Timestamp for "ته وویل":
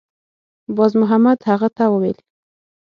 1.77-2.17